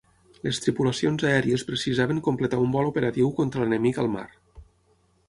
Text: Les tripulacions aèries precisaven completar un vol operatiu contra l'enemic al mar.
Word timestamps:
Les 0.45 0.59
tripulacions 0.61 1.25
aèries 1.31 1.65
precisaven 1.67 2.21
completar 2.29 2.63
un 2.63 2.73
vol 2.77 2.89
operatiu 2.93 3.29
contra 3.41 3.63
l'enemic 3.67 4.01
al 4.05 4.11
mar. 4.15 4.27